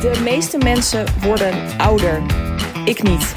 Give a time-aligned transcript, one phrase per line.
[0.00, 2.22] De meeste mensen worden ouder.
[2.84, 3.32] Ik niet.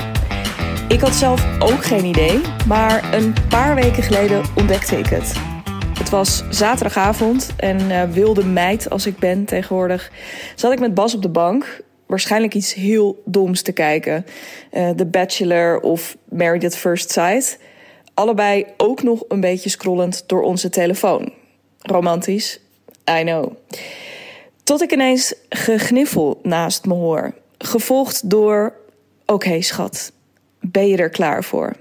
[0.88, 5.34] Ik had zelf ook geen idee, maar een paar weken geleden ontdekte ik het.
[5.97, 10.12] Het was zaterdagavond en uh, wilde meid als ik ben tegenwoordig...
[10.56, 14.25] zat ik met Bas op de bank waarschijnlijk iets heel doms te kijken.
[14.71, 17.59] Uh, The Bachelor of Married at First Sight.
[18.13, 21.34] Allebei ook nog een beetje scrollend door onze telefoon.
[21.80, 22.59] Romantisch,
[23.20, 23.52] I know.
[24.63, 27.34] Tot ik ineens gegniffel naast me hoor.
[27.58, 28.73] Gevolgd door:
[29.26, 30.12] Oké, schat,
[30.59, 31.73] ben je er klaar voor?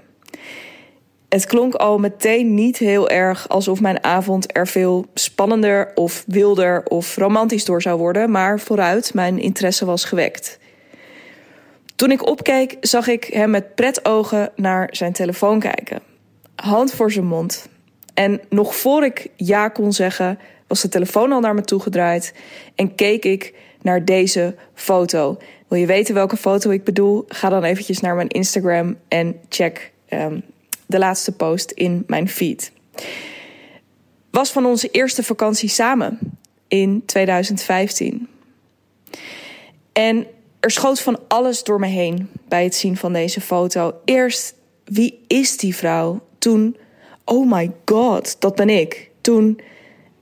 [1.29, 6.85] Het klonk al meteen niet heel erg alsof mijn avond er veel spannender of wilder
[6.85, 10.59] of romantisch door zou worden, maar vooruit, mijn interesse was gewekt.
[11.95, 16.01] Toen ik opkeek, zag ik hem met pretogen naar zijn telefoon kijken.
[16.55, 17.67] Hand voor zijn mond.
[18.13, 20.39] En nog voor ik ja kon zeggen,
[20.73, 22.33] was de telefoon al naar me toe gedraaid
[22.75, 25.37] en keek ik naar deze foto.
[25.67, 27.25] Wil je weten welke foto ik bedoel?
[27.27, 30.43] Ga dan eventjes naar mijn Instagram en check um,
[30.85, 32.71] de laatste post in mijn feed.
[34.31, 36.19] Was van onze eerste vakantie samen
[36.67, 38.27] in 2015.
[39.91, 40.27] En
[40.59, 43.93] er schoot van alles door me heen bij het zien van deze foto.
[44.05, 46.21] Eerst, wie is die vrouw?
[46.37, 46.77] Toen,
[47.25, 49.09] oh my god, dat ben ik.
[49.21, 49.59] Toen,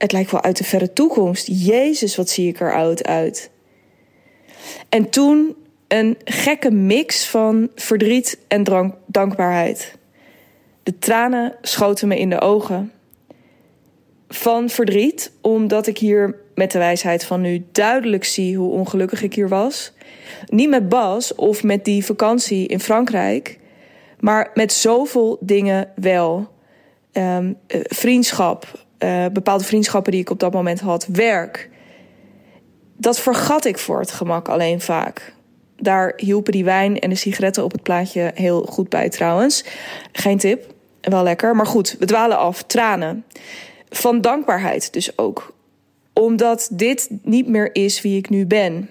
[0.02, 1.46] het lijkt wel uit de verre toekomst.
[1.46, 3.50] Jezus, wat zie ik er oud uit.
[4.88, 5.56] En toen
[5.88, 9.96] een gekke mix van verdriet en dankbaarheid.
[10.82, 12.92] De tranen schoten me in de ogen.
[14.28, 19.34] Van verdriet, omdat ik hier met de wijsheid van nu duidelijk zie hoe ongelukkig ik
[19.34, 19.92] hier was.
[20.46, 23.58] Niet met Bas of met die vakantie in Frankrijk,
[24.20, 26.50] maar met zoveel dingen wel.
[27.12, 27.58] Um,
[27.88, 31.70] vriendschap, uh, bepaalde vriendschappen die ik op dat moment had, werk.
[32.96, 35.34] Dat vergat ik voor het gemak alleen vaak.
[35.76, 39.64] Daar hielpen die wijn en de sigaretten op het plaatje heel goed bij trouwens.
[40.12, 41.56] Geen tip, wel lekker.
[41.56, 42.62] Maar goed, we dwalen af.
[42.62, 43.24] Tranen.
[43.88, 45.54] Van dankbaarheid dus ook.
[46.12, 48.88] Omdat dit niet meer is wie ik nu ben.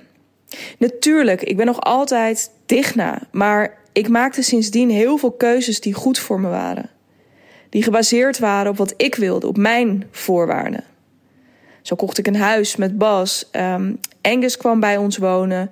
[0.78, 3.22] Natuurlijk, ik ben nog altijd Digna.
[3.31, 6.89] Maar ik maakte sindsdien heel veel keuzes die goed voor me waren
[7.71, 10.83] die gebaseerd waren op wat ik wilde, op mijn voorwaarden.
[11.81, 13.49] Zo kocht ik een huis met Bas.
[13.51, 15.71] Um, Angus kwam bij ons wonen.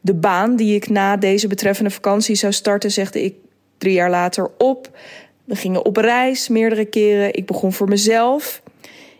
[0.00, 3.34] De baan die ik na deze betreffende vakantie zou starten, zegde ik
[3.78, 4.98] drie jaar later op.
[5.44, 7.34] We gingen op reis meerdere keren.
[7.34, 8.62] Ik begon voor mezelf.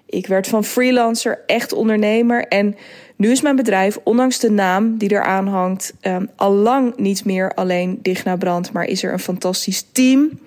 [0.07, 2.47] Ik werd van freelancer echt ondernemer.
[2.47, 2.77] En
[3.17, 7.55] nu is mijn bedrijf, ondanks de naam die eraan hangt, um, al lang niet meer
[7.55, 10.39] alleen Digna Brand, maar is er een fantastisch team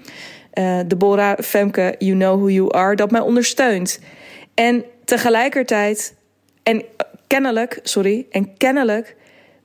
[0.54, 4.00] uh, Deborah, Femke, You Know Who You Are, dat mij ondersteunt.
[4.54, 6.16] En tegelijkertijd,
[6.64, 6.84] en
[7.28, 9.16] kennelijk, sorry, en kennelijk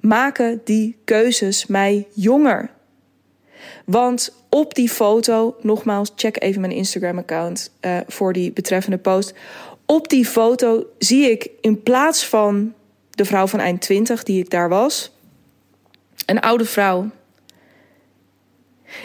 [0.01, 2.71] maken die keuzes mij jonger.
[3.85, 9.35] Want op die foto, nogmaals, check even mijn Instagram-account uh, voor die betreffende post.
[9.87, 12.75] Op die foto zie ik in plaats van
[13.11, 15.13] de vrouw van eind 20 die ik daar was,
[16.27, 17.11] een oude vrouw.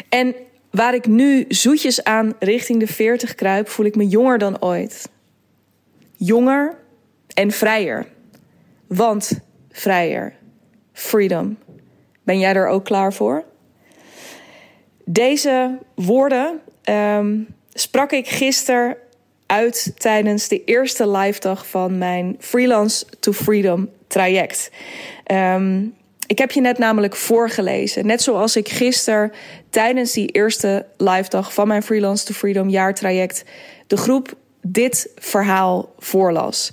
[0.09, 0.35] En
[0.71, 5.09] Waar ik nu zoetjes aan richting de 40 kruip, voel ik me jonger dan ooit.
[6.17, 6.77] Jonger
[7.33, 8.07] en vrijer.
[8.87, 9.39] Want
[9.71, 10.33] vrijer.
[10.93, 11.57] Freedom.
[12.23, 13.43] Ben jij er ook klaar voor?
[15.05, 18.97] Deze woorden um, sprak ik gisteren
[19.45, 24.71] uit tijdens de eerste live dag van mijn Freelance to Freedom traject.
[25.31, 25.95] Um,
[26.31, 28.05] ik heb je net namelijk voorgelezen.
[28.05, 29.31] Net zoals ik gisteren
[29.69, 33.43] tijdens die eerste live dag van mijn Freelance to Freedom jaartraject
[33.87, 36.71] de groep dit verhaal voorlas.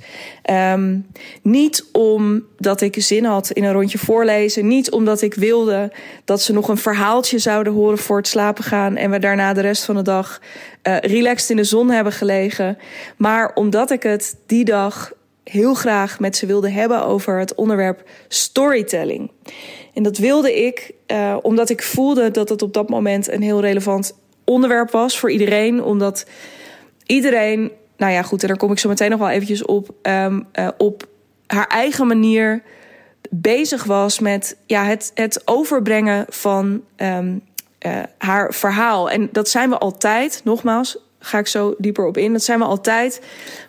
[0.50, 1.06] Um,
[1.42, 4.66] niet omdat ik zin had in een rondje voorlezen.
[4.66, 5.92] Niet omdat ik wilde
[6.24, 8.96] dat ze nog een verhaaltje zouden horen voor het slapen gaan.
[8.96, 10.40] En we daarna de rest van de dag
[10.82, 12.78] uh, relaxed in de zon hebben gelegen.
[13.16, 15.12] Maar omdat ik het die dag
[15.50, 19.30] heel graag met ze wilde hebben over het onderwerp storytelling.
[19.94, 23.60] En dat wilde ik uh, omdat ik voelde dat het op dat moment een heel
[23.60, 25.82] relevant onderwerp was voor iedereen.
[25.82, 26.26] Omdat
[27.06, 30.46] iedereen, nou ja, goed, en daar kom ik zo meteen nog wel eventjes op, um,
[30.58, 31.08] uh, op
[31.46, 32.62] haar eigen manier
[33.30, 37.42] bezig was met ja, het, het overbrengen van um,
[37.86, 39.10] uh, haar verhaal.
[39.10, 42.32] En dat zijn we altijd, nogmaals, ga ik zo dieper op in.
[42.32, 43.20] Dat zijn we altijd.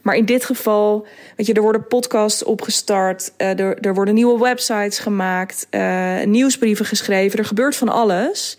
[0.02, 4.40] Maar in dit geval, weet je, er worden podcasts opgestart, uh, er, er worden nieuwe
[4.40, 7.40] websites gemaakt, uh, nieuwsbrieven geschreven.
[7.40, 8.58] Er gebeurt van alles.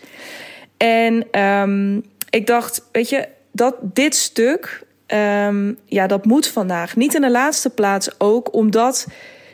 [0.77, 6.97] En um, ik dacht, weet je, dat dit stuk, um, ja, dat moet vandaag.
[6.97, 9.07] Niet in de laatste plaats ook omdat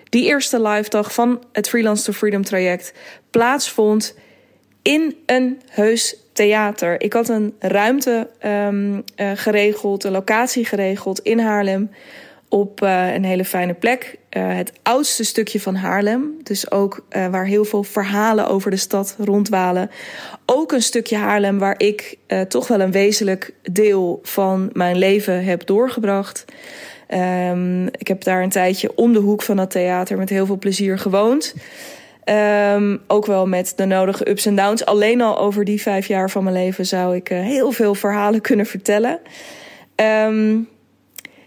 [0.08, 2.92] die eerste live dag van het Freelance to Freedom traject
[3.30, 4.14] plaatsvond
[4.82, 7.00] in een heus theater.
[7.00, 11.90] Ik had een ruimte um, uh, geregeld, een locatie geregeld in Haarlem.
[12.48, 14.18] Op uh, een hele fijne plek.
[14.36, 16.36] Uh, het oudste stukje van Haarlem.
[16.42, 19.90] Dus ook waar heel veel verhalen over de stad rondwalen.
[20.46, 22.18] Ook een stukje Haarlem waar ik
[22.48, 26.44] toch wel een wezenlijk deel van mijn leven heb doorgebracht.
[27.50, 30.58] Um, ik heb daar een tijdje om de hoek van het theater met heel veel
[30.58, 31.54] plezier gewoond.
[32.28, 34.84] Um, ook wel met de nodige ups en downs.
[34.84, 38.40] Alleen al over die vijf jaar van mijn leven zou ik uh, heel veel verhalen
[38.48, 39.20] kunnen vertellen.
[39.96, 40.68] Um,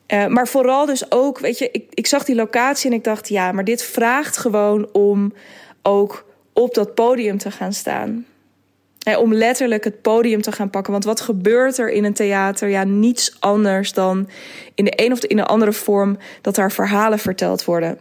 [0.08, 3.30] uh, maar vooral dus ook, weet je, ik, ik zag die locatie en ik dacht,
[3.30, 5.34] ja, maar dit vraagt gewoon om
[5.82, 8.26] ook op dat podium te gaan staan.
[9.00, 10.92] Hey, om letterlijk het podium te gaan pakken.
[10.92, 12.70] Want wat gebeurt er in een theater?
[12.70, 14.30] Ja, niets anders dan
[14.76, 18.00] in de een of de, in de andere vorm dat daar verhalen verteld worden.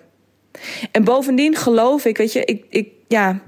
[0.93, 3.41] En bovendien geloof ik, weet je, ik, ik, ja,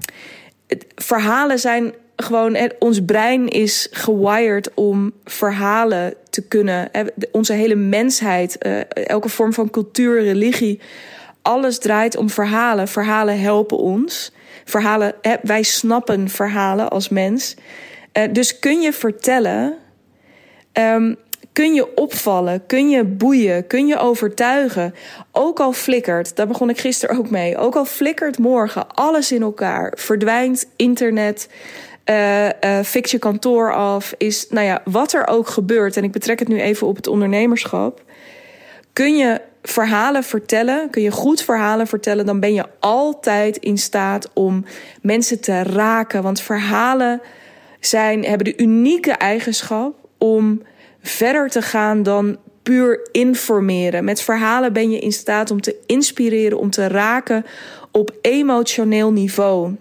[0.95, 6.89] verhalen zijn gewoon, ons brein is gewired om verhalen te kunnen.
[7.31, 10.79] Onze hele mensheid, eh, elke vorm van cultuur, religie,
[11.41, 12.87] alles draait om verhalen.
[12.87, 14.31] Verhalen helpen ons.
[14.65, 17.55] Verhalen, wij snappen verhalen als mens.
[18.11, 19.77] Eh, dus kun je vertellen
[20.73, 21.15] um,
[21.53, 24.95] kun je opvallen, kun je boeien, kun je overtuigen.
[25.31, 27.57] Ook al flikkert, daar begon ik gisteren ook mee.
[27.57, 31.49] Ook al flikkert morgen alles in elkaar, verdwijnt internet,
[32.05, 32.51] uh, uh,
[32.83, 35.97] fix je kantoor af, is, nou ja, wat er ook gebeurt.
[35.97, 38.03] En ik betrek het nu even op het ondernemerschap.
[38.93, 44.29] Kun je verhalen vertellen, kun je goed verhalen vertellen, dan ben je altijd in staat
[44.33, 44.65] om
[45.01, 46.23] mensen te raken.
[46.23, 47.21] Want verhalen
[47.79, 50.61] zijn, hebben de unieke eigenschap om
[51.01, 54.03] verder te gaan dan puur informeren.
[54.03, 57.45] Met verhalen ben je in staat om te inspireren, om te raken
[57.91, 59.75] op emotioneel niveau.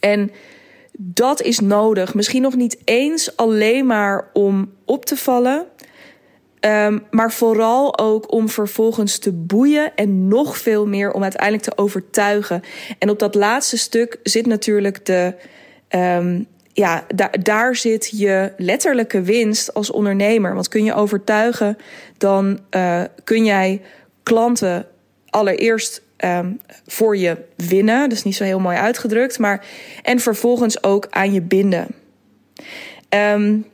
[0.00, 0.30] En
[0.98, 2.14] dat is nodig.
[2.14, 5.66] Misschien nog niet eens alleen maar om op te vallen.
[6.60, 11.76] Um, maar vooral ook om vervolgens te boeien en nog veel meer om uiteindelijk te
[11.76, 12.62] overtuigen.
[12.98, 15.34] En op dat laatste stuk zit natuurlijk de,
[15.88, 16.46] um,
[16.78, 17.04] ja,
[17.40, 20.54] daar, zit je letterlijke winst als ondernemer.
[20.54, 21.78] Want kun je overtuigen,
[22.18, 23.82] dan uh, kun jij
[24.22, 24.86] klanten
[25.28, 28.08] allereerst um, voor je winnen.
[28.08, 29.38] Dat is niet zo heel mooi uitgedrukt.
[29.38, 29.66] Maar,
[30.02, 31.86] en vervolgens ook aan je binden.
[33.08, 33.66] Um,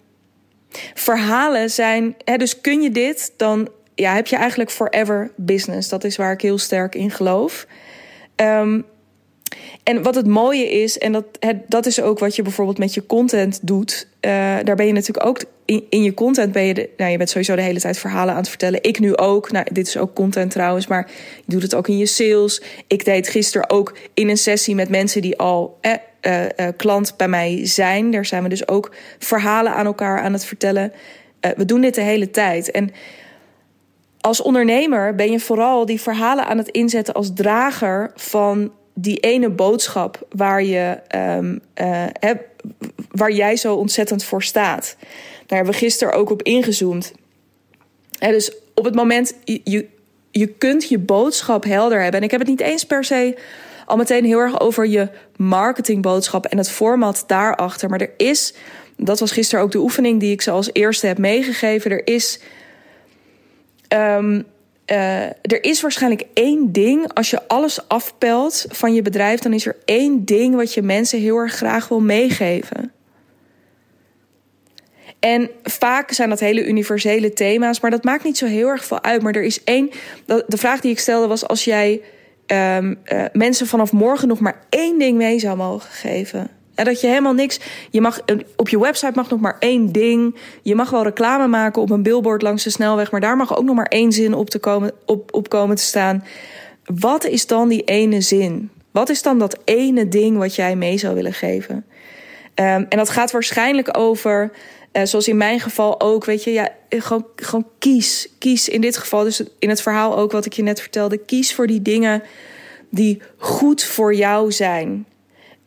[0.95, 2.17] verhalen zijn.
[2.25, 5.89] Hè, dus kun je dit, dan ja, heb je eigenlijk forever business.
[5.89, 7.67] Dat is waar ik heel sterk in geloof.
[8.37, 8.85] Um,
[9.85, 12.95] en wat het mooie is, en dat, het, dat is ook wat je bijvoorbeeld met
[12.95, 14.09] je content doet.
[14.21, 14.31] Uh,
[14.63, 17.63] daar ben je natuurlijk ook in, je content ben je, nou, je bent sowieso de
[17.63, 18.83] hele tijd verhalen aan het vertellen.
[18.83, 19.53] Ik nu ook.
[19.53, 22.63] Nou, dit is ook content trouwens, maar je doet het ook in je sales.
[22.87, 25.93] Ik deed gisteren ook in een sessie met mensen die al eh,
[26.23, 28.11] uh, klant bij mij zijn.
[28.11, 30.93] Daar zijn we dus ook verhalen aan elkaar aan het vertellen.
[31.41, 32.71] Uh, we doen dit de hele tijd.
[32.71, 32.91] En
[34.21, 39.50] als ondernemer ben je vooral die verhalen aan het inzetten als drager van die ene
[39.50, 42.46] boodschap waar, je, uh, heb,
[43.11, 44.96] waar jij zo ontzettend voor staat.
[45.46, 47.13] Daar hebben we gisteren ook op ingezoomd.
[48.19, 49.89] Dus op het moment, je,
[50.31, 52.20] je, kunt je boodschap helder hebben.
[52.20, 53.36] En ik heb het niet eens per se
[53.86, 57.89] al meteen heel erg over je marketingboodschap en het format daarachter.
[57.89, 58.55] Maar er is,
[58.96, 61.91] dat was gisteren ook de oefening die ik ze als eerste heb meegegeven.
[61.91, 62.41] Er is.
[63.89, 64.44] Um,
[64.86, 69.67] uh, er is waarschijnlijk één ding, als je alles afpelt van je bedrijf, dan is
[69.67, 72.93] er één ding wat je mensen heel erg graag wil meegeven.
[75.19, 79.03] En vaak zijn dat hele universele thema's, maar dat maakt niet zo heel erg veel
[79.03, 79.22] uit.
[79.22, 79.91] Maar er is één.
[80.26, 82.00] De vraag die ik stelde was: als jij
[82.46, 86.50] um, uh, mensen vanaf morgen nog maar één ding mee zou mogen geven.
[86.75, 87.61] Dat je helemaal niks.
[87.91, 88.21] Je mag,
[88.57, 90.37] op je website mag nog maar één ding.
[90.63, 93.11] Je mag wel reclame maken op een billboard langs de snelweg.
[93.11, 95.83] Maar daar mag ook nog maar één zin op, te komen, op, op komen te
[95.83, 96.25] staan.
[96.85, 98.71] Wat is dan die ene zin?
[98.91, 101.77] Wat is dan dat ene ding wat jij mee zou willen geven?
[102.55, 104.51] Um, en dat gaat waarschijnlijk over.
[104.93, 108.29] Uh, zoals in mijn geval ook, weet je, ja, gewoon, gewoon kies.
[108.39, 111.17] Kies in dit geval, dus in het verhaal ook wat ik je net vertelde.
[111.17, 112.23] Kies voor die dingen
[112.91, 115.07] die goed voor jou zijn.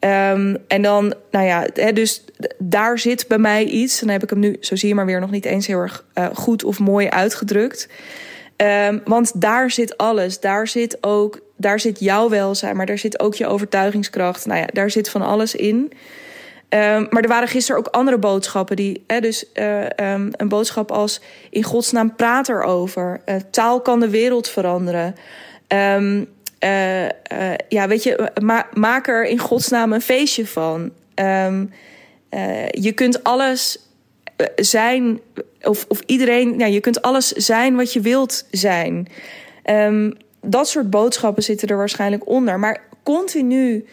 [0.07, 2.23] Um, en dan, nou ja, dus
[2.57, 3.99] daar zit bij mij iets.
[3.99, 6.05] Dan heb ik hem nu, zo zie je maar weer, nog niet eens heel erg
[6.13, 7.89] uh, goed of mooi uitgedrukt.
[8.87, 10.39] Um, want daar zit alles.
[10.39, 14.45] Daar zit ook, daar zit jouw welzijn, maar daar zit ook je overtuigingskracht.
[14.45, 15.75] Nou ja, daar zit van alles in.
[16.69, 18.75] Um, maar er waren gisteren ook andere boodschappen.
[18.75, 23.21] Die, dus um, een boodschap als in godsnaam praat erover.
[23.25, 25.15] Uh, taal kan de wereld veranderen.
[25.67, 26.27] Um,
[26.63, 27.09] Uh, uh,
[27.69, 30.91] ja, weet je, ma maak er in godsnaam een feestje van.
[31.15, 31.71] Um,
[32.29, 33.77] uh, je kunt alles
[34.55, 35.19] zijn,
[35.61, 39.07] of, of iedereen, ja, je kunt alles zijn wat je wilt zijn.
[39.69, 42.59] Um, dat soort boodschappen zitten er waarschijnlijk onder.
[42.59, 43.85] Maar continu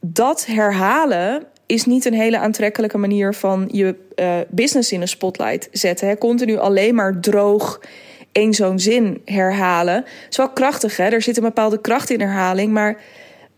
[0.00, 3.94] dat herhalen is niet een hele aantrekkelijke manier van je
[4.48, 6.08] business in een spotlight zetten.
[6.08, 6.18] Hè.
[6.18, 7.80] Continu alleen maar droog
[8.34, 10.04] één zo'n zin herhalen.
[10.30, 11.04] is wel krachtig, hè?
[11.04, 12.72] Er zit een bepaalde kracht in herhaling.
[12.72, 13.00] Maar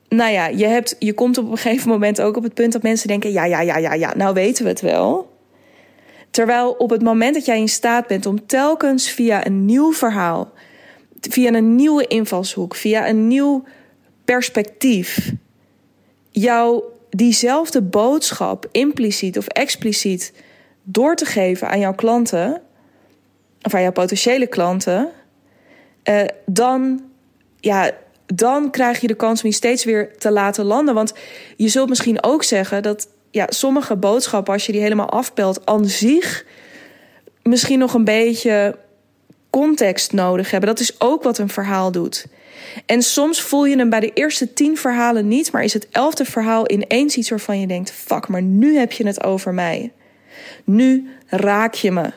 [0.09, 2.83] nou ja, je, hebt, je komt op een gegeven moment ook op het punt dat
[2.83, 5.35] mensen denken: ja, ja, ja, ja, ja, nou weten we het wel.
[6.31, 10.53] Terwijl op het moment dat jij in staat bent om telkens via een nieuw verhaal,
[11.21, 13.65] via een nieuwe invalshoek, via een nieuw
[14.25, 15.33] perspectief,
[16.31, 20.33] jou diezelfde boodschap, impliciet of expliciet,
[20.83, 22.63] door te geven aan jouw klanten,
[23.63, 25.11] of jouw potentiële klanten,
[26.05, 27.05] uh, dan,
[27.61, 27.91] ja,
[28.27, 30.95] dan krijg je de kans om je steeds weer te laten landen.
[30.95, 31.15] Want
[31.57, 35.85] je zult misschien ook zeggen dat ja, sommige boodschappen, als je die helemaal afpelt, aan
[35.85, 36.45] zich
[37.43, 38.79] misschien nog een beetje
[39.51, 40.69] context nodig hebben.
[40.69, 42.27] Dat is ook wat een verhaal doet.
[42.87, 46.25] En soms voel je hem bij de eerste tien verhalen niet, maar is het elfde
[46.25, 49.93] verhaal ineens iets waarvan je denkt: fuck, maar nu heb je het over mij.
[50.65, 52.11] Nu raak je me.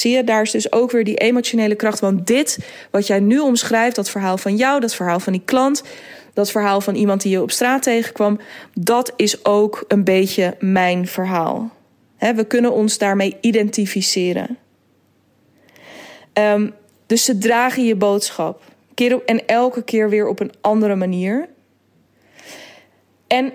[0.00, 2.00] Zie je, daar is dus ook weer die emotionele kracht.
[2.00, 2.58] Want dit,
[2.90, 5.82] wat jij nu omschrijft, dat verhaal van jou, dat verhaal van die klant,
[6.34, 8.40] dat verhaal van iemand die je op straat tegenkwam,
[8.74, 11.70] dat is ook een beetje mijn verhaal.
[12.18, 14.58] we kunnen ons daarmee identificeren.
[16.32, 16.72] Um,
[17.06, 18.62] dus ze dragen je boodschap.
[18.94, 21.48] Keer op, en elke keer weer op een andere manier.
[23.26, 23.52] En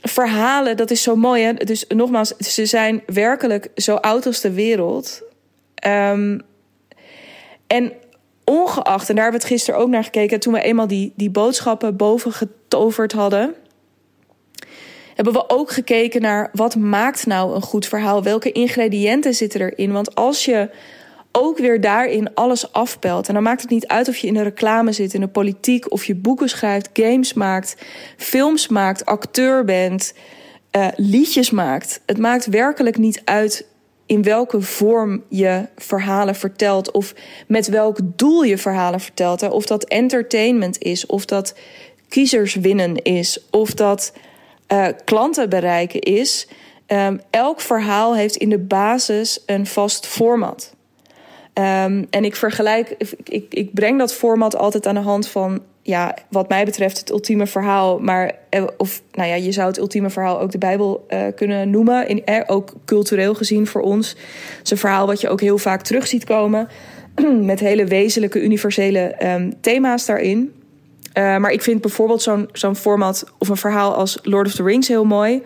[0.00, 1.42] verhalen, dat is zo mooi.
[1.42, 1.54] Hè?
[1.54, 5.26] Dus nogmaals, ze zijn werkelijk zo oud als de wereld.
[5.86, 6.40] Um,
[7.66, 7.92] en
[8.44, 11.30] ongeacht, en daar hebben we het gisteren ook naar gekeken, toen we eenmaal die, die
[11.30, 13.54] boodschappen boven getoverd hadden,
[15.14, 18.22] hebben we ook gekeken naar wat maakt nou een goed verhaal?
[18.22, 19.92] Welke ingrediënten zitten erin?
[19.92, 20.70] Want als je
[21.32, 23.28] ook weer daarin alles afpelt.
[23.28, 25.92] En dan maakt het niet uit of je in de reclame zit, in de politiek,
[25.92, 27.76] of je boeken schrijft, games maakt,
[28.16, 30.14] films maakt, acteur bent,
[30.76, 32.00] uh, liedjes maakt.
[32.06, 33.66] Het maakt werkelijk niet uit
[34.08, 37.14] in welke vorm je verhalen vertelt of
[37.46, 39.40] met welk doel je verhalen vertelt.
[39.40, 39.48] Hè?
[39.48, 41.54] Of dat entertainment is, of dat
[42.08, 44.12] kiezers winnen is, of dat
[44.72, 46.48] uh, klanten bereiken is.
[46.86, 50.74] Um, elk verhaal heeft in de basis een vast format.
[51.54, 56.14] Um, en ik vergelijk, ik, ik breng dat format altijd aan de hand van, ja,
[56.28, 57.98] wat mij betreft, het ultieme verhaal.
[57.98, 61.70] Maar, eh, of nou ja, je zou het ultieme verhaal ook de Bijbel uh, kunnen
[61.70, 62.08] noemen.
[62.08, 64.08] In, eh, ook cultureel gezien voor ons.
[64.08, 66.68] Het is een verhaal wat je ook heel vaak terug ziet komen.
[67.52, 70.52] met hele wezenlijke, universele um, thema's daarin.
[71.12, 74.88] Maar ik vind bijvoorbeeld zo'n zo'n format of een verhaal als Lord of the Rings
[74.88, 75.42] heel mooi.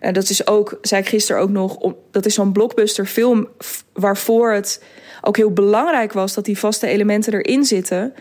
[0.00, 1.78] Uh, dat is ook, zei ik gisteren ook nog,
[2.10, 3.48] dat is zo'n blockbuster film
[3.92, 4.82] waarvoor het
[5.20, 8.14] ook heel belangrijk was dat die vaste elementen erin zitten.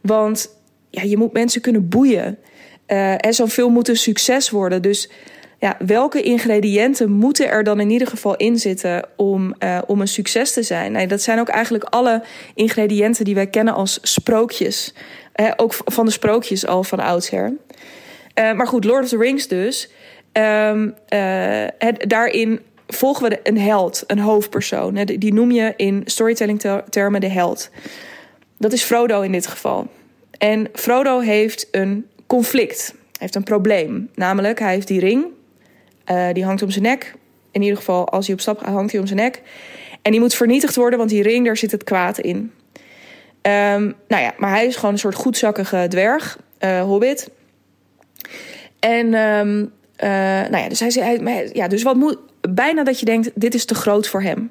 [0.00, 0.55] Want
[0.90, 2.38] ja, je moet mensen kunnen boeien.
[2.86, 4.82] Uh, en zo'n film moet een succes worden.
[4.82, 5.10] Dus
[5.58, 10.08] ja, welke ingrediënten moeten er dan in ieder geval in zitten om, uh, om een
[10.08, 11.08] succes te zijn?
[11.08, 12.22] Dat zijn ook eigenlijk alle
[12.54, 14.94] ingrediënten die wij kennen als sprookjes.
[15.36, 17.52] Uh, ook van de sprookjes al van oudsher.
[18.34, 19.90] maar goed, Lord of the Rings dus.
[21.78, 24.94] Het, daarin volgen we een held, een hoofdpersoon.
[25.04, 27.70] Die noem je in storytelling-termen de held.
[28.58, 29.88] Dat is Frodo in dit geval.
[30.38, 34.10] En Frodo heeft een conflict, heeft een probleem.
[34.14, 35.24] Namelijk, hij heeft die ring,
[36.10, 37.14] uh, die hangt om zijn nek.
[37.50, 39.42] In ieder geval, als hij op stap gaat, hangt hij om zijn nek.
[40.02, 42.36] En die moet vernietigd worden, want die ring, daar zit het kwaad in.
[42.36, 47.30] Um, nou ja, maar hij is gewoon een soort goedzakkige dwerg, uh, hobbit.
[48.78, 49.72] En um,
[50.50, 53.64] nou ja, dus hij zei, ja, dus wat moet, bijna dat je denkt, dit is
[53.64, 54.50] te groot voor hem.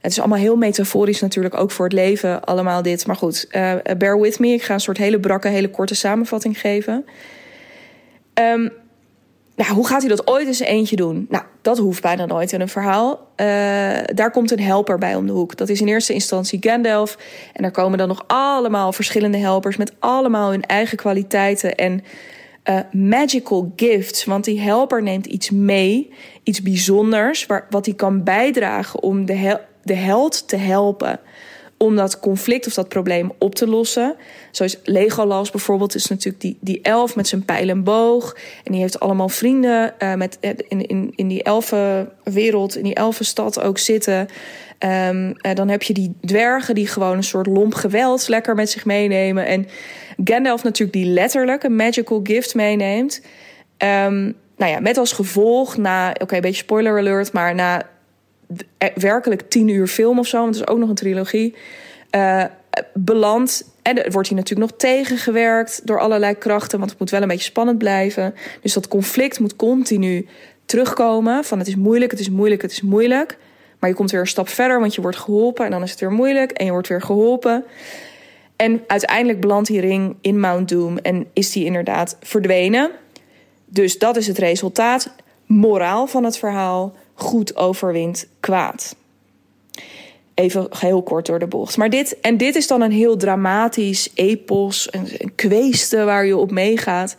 [0.00, 3.06] Het is allemaal heel metaforisch natuurlijk, ook voor het leven, allemaal dit.
[3.06, 4.48] Maar goed, uh, bear with me.
[4.48, 7.04] Ik ga een soort hele brakke, hele korte samenvatting geven.
[8.34, 8.70] Um,
[9.56, 11.26] nou, hoe gaat hij dat ooit eens eentje doen?
[11.28, 13.10] Nou, dat hoeft bijna nooit in een verhaal.
[13.10, 13.46] Uh,
[14.14, 15.56] daar komt een helper bij om de hoek.
[15.56, 17.18] Dat is in eerste instantie Gandalf.
[17.52, 22.04] En daar komen dan nog allemaal verschillende helpers met allemaal hun eigen kwaliteiten en
[22.64, 24.24] uh, magical gifts.
[24.24, 29.60] Want die helper neemt iets mee, iets bijzonders, waar, wat hij kan bijdragen om de,
[29.82, 31.20] de held te helpen.
[31.82, 34.16] om dat conflict of dat probleem op te lossen.
[34.50, 38.36] Zoals Legolas bijvoorbeeld is natuurlijk die, die elf met zijn pijl en boog.
[38.64, 43.60] En die heeft allemaal vrienden uh, met, in, in, in die elfenwereld, in die elfenstad
[43.60, 44.28] ook zitten.
[45.08, 48.84] Um, dan heb je die dwergen die gewoon een soort lomp geweld lekker met zich
[48.84, 49.46] meenemen.
[49.46, 49.66] En
[50.24, 53.22] Gandalf natuurlijk die letterlijk een magical gift meeneemt.
[53.78, 57.82] Um, nou ja, met als gevolg na, oké, een beetje spoiler alert, maar na
[58.94, 61.54] werkelijk tien uur film of zo, want het is ook nog een trilogie,
[62.16, 62.44] uh,
[62.94, 63.64] belandt.
[63.82, 67.44] En wordt hier natuurlijk nog tegengewerkt door allerlei krachten, want het moet wel een beetje
[67.44, 68.34] spannend blijven.
[68.62, 70.26] Dus dat conflict moet continu
[70.64, 73.38] terugkomen: van het is moeilijk, het is moeilijk, het is moeilijk.
[73.78, 76.00] Maar je komt weer een stap verder, want je wordt geholpen en dan is het
[76.00, 77.64] weer moeilijk en je wordt weer geholpen.
[78.56, 82.90] En uiteindelijk belandt die ring in Mount Doom en is die inderdaad verdwenen.
[83.64, 85.14] Dus dat is het resultaat.
[85.46, 88.96] Moraal van het verhaal: goed overwint kwaad.
[90.34, 91.76] Even heel kort door de bocht.
[91.76, 96.50] Maar dit, en dit is dan een heel dramatisch epos, een, een waar je op
[96.50, 97.16] meegaat.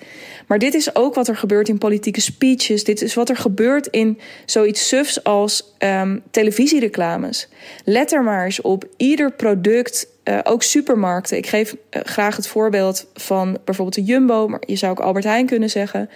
[0.48, 2.84] Maar dit is ook wat er gebeurt in politieke speeches.
[2.84, 7.48] Dit is wat er gebeurt in zoiets sufs als um, televisiereclames.
[7.86, 8.86] Let er maar eens op.
[8.98, 11.38] Ieder product, uh, ook supermarkten.
[11.38, 15.26] Ik geef uh, graag het voorbeeld van bijvoorbeeld de Jumbo, maar je zou ook Albert
[15.26, 16.10] Heijn kunnen zeggen.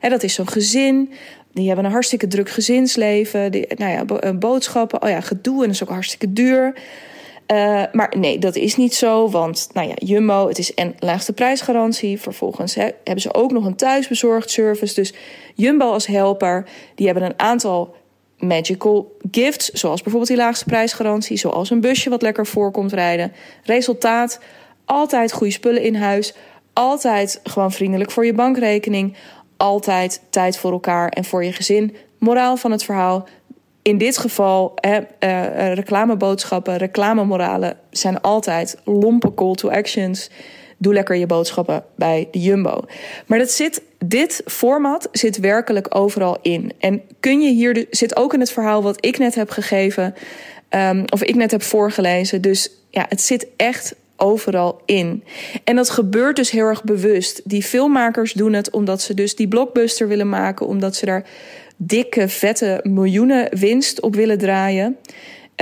[0.00, 1.12] He, dat is zo'n gezin.
[1.52, 3.50] Die hebben een hartstikke druk gezinsleven.
[3.76, 5.02] Nou ja, boodschappen.
[5.02, 6.74] Oh ja, gedoe en dat is ook hartstikke duur.
[7.52, 9.30] Uh, maar nee, dat is niet zo.
[9.30, 12.20] Want nou ja, Jumbo, het is een laagste prijsgarantie.
[12.20, 14.94] Vervolgens he, hebben ze ook nog een thuisbezorgd service.
[14.94, 15.14] Dus
[15.54, 17.94] Jumbo als helper, die hebben een aantal
[18.38, 19.70] magical gifts.
[19.70, 21.36] Zoals bijvoorbeeld die laagste prijsgarantie.
[21.36, 23.32] Zoals een busje wat lekker voorkomt rijden.
[23.64, 24.40] Resultaat,
[24.84, 26.34] altijd goede spullen in huis.
[26.72, 29.16] Altijd gewoon vriendelijk voor je bankrekening
[29.60, 31.96] altijd tijd voor elkaar en voor je gezin.
[32.18, 33.28] Moraal van het verhaal.
[33.82, 40.30] In dit geval, eh, uh, reclameboodschappen, reclamemoralen zijn altijd lompe call to actions.
[40.78, 42.84] Doe lekker je boodschappen bij de Jumbo.
[43.26, 46.72] Maar dat zit, dit format zit werkelijk overal in.
[46.78, 50.14] En kun je hier, zit ook in het verhaal wat ik net heb gegeven,
[50.70, 52.40] um, of ik net heb voorgelezen.
[52.42, 55.24] Dus ja, het zit echt overal in.
[55.64, 57.40] En dat gebeurt dus heel erg bewust.
[57.44, 61.24] Die filmmakers doen het omdat ze dus die blockbuster willen maken, omdat ze daar
[61.76, 64.96] dikke, vette miljoenen winst op willen draaien.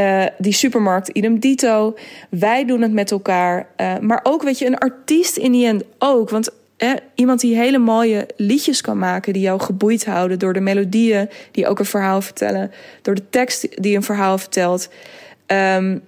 [0.01, 1.97] Uh, die supermarkt idem dito.
[2.31, 3.69] Wij doen het met elkaar.
[3.77, 6.31] Uh, maar ook, weet je, een artiest in die end ook.
[6.31, 10.61] Want eh, iemand die hele mooie liedjes kan maken, die jou geboeid houden door de
[10.61, 12.71] melodieën die ook een verhaal vertellen,
[13.03, 14.89] door de tekst die een verhaal vertelt.
[15.47, 16.03] Um,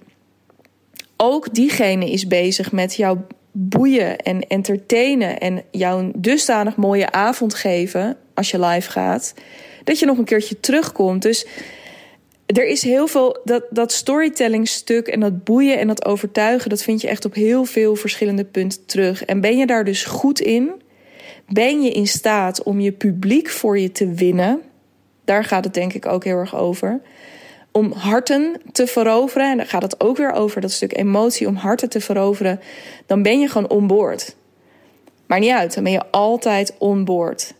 [1.23, 3.17] ook diegene is bezig met jou
[3.51, 9.33] boeien en entertainen en jou een dusdanig mooie avond geven als je live gaat,
[9.83, 11.21] dat je nog een keertje terugkomt.
[11.21, 11.45] Dus
[12.45, 16.83] er is heel veel, dat, dat storytelling stuk en dat boeien en dat overtuigen, dat
[16.83, 19.25] vind je echt op heel veel verschillende punten terug.
[19.25, 20.71] En ben je daar dus goed in?
[21.47, 24.61] Ben je in staat om je publiek voor je te winnen?
[25.25, 27.01] Daar gaat het denk ik ook heel erg over
[27.71, 31.55] om harten te veroveren, en daar gaat het ook weer over, dat stuk emotie, om
[31.55, 32.59] harten te veroveren,
[33.05, 34.35] dan ben je gewoon onboord.
[35.25, 37.53] Maar niet uit, dan ben je altijd onboord.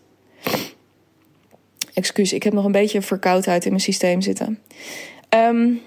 [1.94, 4.58] Excuus, ik heb nog een beetje verkoudheid in mijn systeem zitten.
[5.28, 5.80] Um,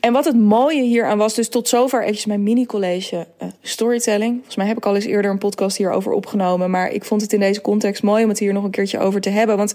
[0.00, 4.34] en wat het mooie hieraan was, dus tot zover eventjes mijn mini-college uh, storytelling.
[4.34, 6.70] Volgens mij heb ik al eens eerder een podcast hierover opgenomen.
[6.70, 9.20] Maar ik vond het in deze context mooi om het hier nog een keertje over
[9.20, 9.56] te hebben.
[9.56, 9.74] Want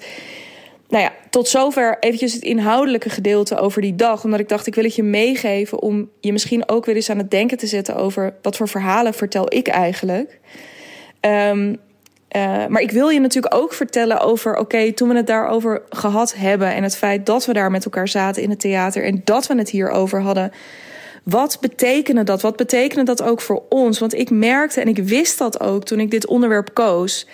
[0.89, 4.23] nou ja, tot zover eventjes het inhoudelijke gedeelte over die dag.
[4.23, 7.17] Omdat ik dacht, ik wil het je meegeven om je misschien ook weer eens aan
[7.17, 10.39] het denken te zetten over wat voor verhalen vertel ik eigenlijk.
[11.21, 11.77] Um,
[12.35, 16.35] uh, maar ik wil je natuurlijk ook vertellen over, oké, toen we het daarover gehad
[16.35, 19.47] hebben en het feit dat we daar met elkaar zaten in het theater en dat
[19.47, 20.51] we het hierover hadden.
[21.23, 22.41] Wat betekende dat?
[22.41, 23.99] Wat betekende dat ook voor ons?
[23.99, 27.27] Want ik merkte en ik wist dat ook toen ik dit onderwerp koos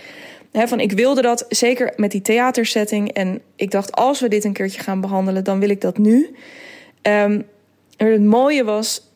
[0.54, 3.12] van ik wilde dat zeker met die theatersetting.
[3.12, 6.36] En ik dacht, als we dit een keertje gaan behandelen, dan wil ik dat nu.
[7.02, 7.46] Um,
[7.98, 9.12] het mooie was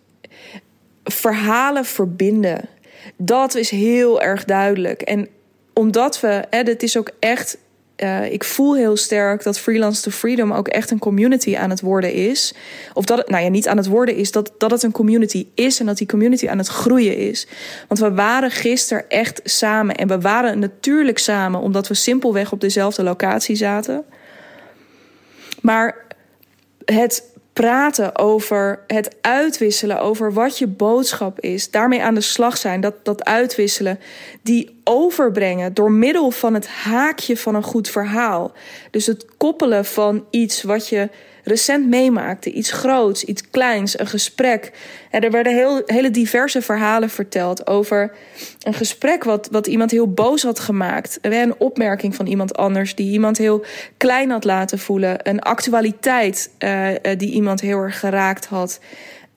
[1.03, 2.69] verhalen verbinden.
[3.17, 5.01] Dat is heel erg duidelijk.
[5.01, 5.27] En
[5.73, 7.57] omdat we, het is ook echt
[8.03, 11.81] uh, ik voel heel sterk dat Freelance to Freedom ook echt een community aan het
[11.81, 12.53] worden is.
[12.93, 15.47] Of dat het, nou ja, niet aan het worden is, dat, dat het een community
[15.55, 17.47] is en dat die community aan het groeien is.
[17.87, 22.61] Want we waren gisteren echt samen en we waren natuurlijk samen omdat we simpelweg op
[22.61, 24.05] dezelfde locatie zaten.
[25.61, 26.05] Maar
[26.85, 32.81] het praten over het uitwisselen, over wat je boodschap is, daarmee aan de slag zijn,
[32.81, 33.99] dat, dat uitwisselen,
[34.41, 38.51] die overbrengen door middel van het haakje van een goed verhaal.
[38.91, 41.09] Dus het koppelen van iets wat je
[41.47, 42.51] recent meemaakte.
[42.51, 44.71] Iets groots, iets kleins, een gesprek.
[45.11, 48.11] En er werden heel, hele diverse verhalen verteld over
[48.61, 51.17] een gesprek wat, wat iemand heel boos had gemaakt.
[51.21, 53.65] Een opmerking van iemand anders die iemand heel
[53.97, 55.29] klein had laten voelen.
[55.29, 58.79] Een actualiteit uh, die iemand heel erg geraakt had.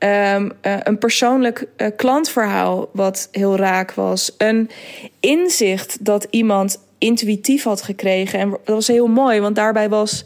[0.05, 4.35] Um, uh, een persoonlijk uh, klantverhaal wat heel raak was.
[4.39, 4.71] Een
[5.21, 8.39] inzicht dat iemand intuïtief had gekregen.
[8.39, 10.25] En dat was heel mooi, want daarbij was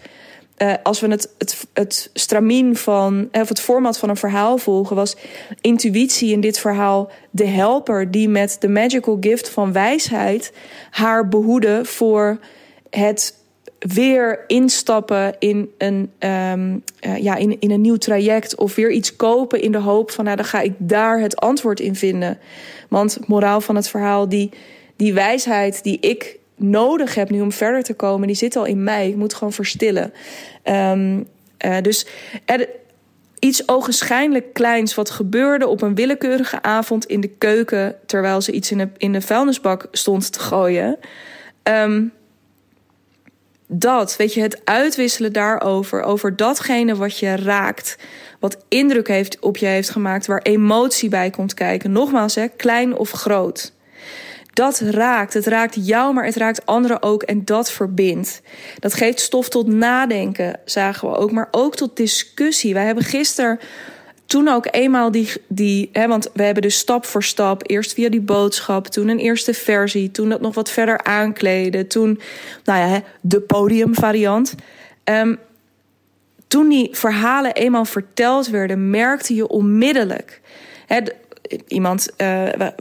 [0.59, 4.97] uh, als we het, het, het stramien van, of het format van een verhaal volgen,
[4.97, 5.17] was
[5.61, 10.53] intuïtie in dit verhaal de helper die met de magical gift van wijsheid
[10.91, 12.39] haar behoede voor
[12.91, 13.35] het
[13.93, 19.17] weer instappen in een, um, uh, ja, in, in een nieuw traject of weer iets
[19.17, 22.39] kopen in de hoop van, nou, dan ga ik daar het antwoord in vinden.
[22.89, 24.51] Want moraal van het verhaal, die,
[24.97, 28.85] die wijsheid die ik nodig heb nu om verder te komen, die zit al in
[28.85, 29.09] mij.
[29.09, 30.13] Ik moet gewoon verstillen.
[30.65, 31.27] Um,
[31.65, 32.07] uh, dus
[32.45, 32.69] er,
[33.39, 38.71] iets ogenschijnlijk kleins wat gebeurde op een willekeurige avond in de keuken terwijl ze iets
[38.71, 40.99] in de, in de vuilnisbak stond te gooien.
[41.63, 42.13] Um,
[43.79, 47.97] dat, weet je, het uitwisselen daarover, over datgene wat je raakt,
[48.41, 51.93] wat indruk heeft op je heeft gemaakt, waar emotie bij komt kijken.
[51.93, 53.73] Nogmaals, hè, klein of groot
[54.55, 55.35] dat raakt.
[55.35, 58.43] Het raakt jou, maar het raakt anderen ook en dat verbindt.
[58.79, 62.75] Dat geeft stof tot nadenken, zagen we ook, maar ook tot discussie.
[62.75, 63.59] Wij hebben gisteren
[64.27, 68.09] toen ook eenmaal die, die hè, want we hebben dus stap voor stap, eerst via
[68.09, 72.21] die boodschap, toen een eerste versie, toen dat nog wat verder aankleden, toen,
[72.65, 74.55] nou ja, de podiumvariant.
[75.05, 75.39] Um,
[76.49, 80.41] toen die verhalen eenmaal verteld werden, merkte je onmiddellijk.
[80.87, 81.01] Hè,
[81.67, 82.73] iemand, we,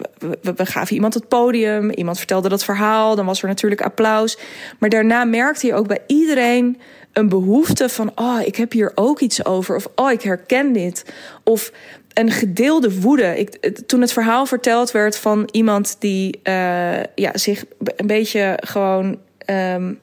[0.41, 4.37] we, we, gaven iemand het podium, iemand vertelde dat verhaal, dan was er natuurlijk applaus.
[4.79, 6.81] Maar daarna merkte je ook bij iedereen
[7.13, 11.05] een behoefte van: oh, ik heb hier ook iets over, of oh, ik herken dit.
[11.43, 11.71] Of
[12.13, 13.39] een gedeelde woede.
[13.39, 19.17] Ik, toen het verhaal verteld werd van iemand die uh, ja, zich een beetje gewoon.
[19.45, 19.99] Um,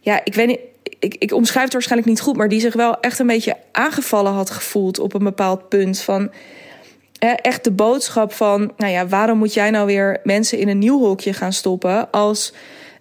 [0.00, 0.60] ja, ik weet niet.
[0.98, 4.32] Ik, ik omschrijf het waarschijnlijk niet goed, maar die zich wel echt een beetje aangevallen
[4.32, 6.00] had gevoeld op een bepaald punt.
[6.00, 6.30] Van
[7.18, 10.98] echt de boodschap van, nou ja, waarom moet jij nou weer mensen in een nieuw
[10.98, 12.52] hokje gaan stoppen als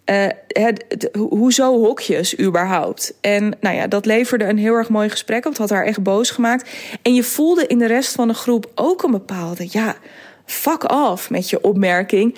[0.09, 3.13] uh, het, hoezo hokjes überhaupt?
[3.21, 5.51] En nou ja, dat leverde een heel erg mooi gesprek op.
[5.51, 6.69] Het had haar echt boos gemaakt.
[7.01, 9.95] En je voelde in de rest van de groep ook een bepaalde, ja,
[10.45, 12.35] fuck off met je opmerking.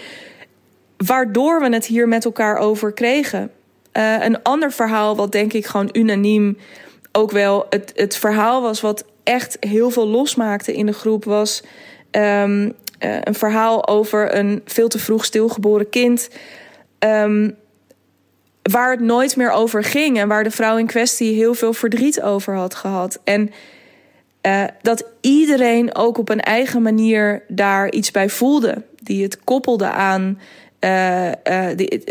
[0.97, 3.51] Waardoor we het hier met elkaar over kregen.
[3.93, 6.57] Uh, een ander verhaal, wat denk ik gewoon unaniem
[7.11, 11.63] ook wel het, het verhaal was wat echt heel veel losmaakte in de groep was
[12.11, 12.71] um, uh,
[13.23, 16.29] een verhaal over een veel te vroeg stilgeboren kind.
[16.99, 17.55] Um,
[18.61, 22.21] waar het nooit meer over ging en waar de vrouw in kwestie heel veel verdriet
[22.21, 23.19] over had gehad.
[23.23, 23.51] En
[24.41, 28.83] uh, dat iedereen ook op een eigen manier daar iets bij voelde.
[29.03, 30.39] Die het koppelde aan
[30.79, 32.03] uh, uh, die,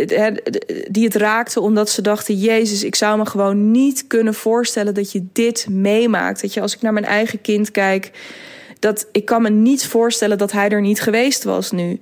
[0.90, 5.12] die het raakte omdat ze dachten: Jezus, ik zou me gewoon niet kunnen voorstellen dat
[5.12, 6.40] je dit meemaakt.
[6.40, 8.10] Dat je, als ik naar mijn eigen kind kijk,
[8.78, 12.00] dat ik kan me niet voorstellen dat hij er niet geweest was nu.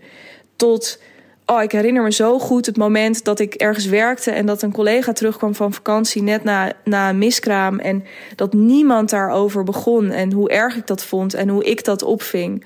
[0.57, 1.01] Tot,
[1.47, 4.73] oh, ik herinner me zo goed het moment dat ik ergens werkte en dat een
[4.73, 7.79] collega terugkwam van vakantie net na, na een miskraam.
[7.79, 8.05] En
[8.37, 12.65] dat niemand daarover begon en hoe erg ik dat vond en hoe ik dat opving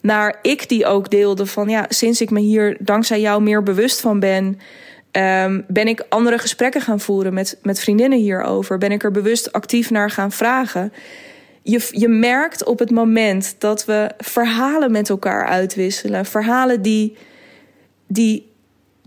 [0.00, 4.00] naar ik die ook deelde van ja, sinds ik me hier dankzij jou meer bewust
[4.00, 4.58] van ben,
[5.12, 8.78] um, ben ik andere gesprekken gaan voeren met, met vriendinnen hierover.
[8.78, 10.92] Ben ik er bewust actief naar gaan vragen.
[11.62, 17.16] Je, je merkt op het moment dat we verhalen met elkaar uitwisselen, verhalen die,
[18.06, 18.54] die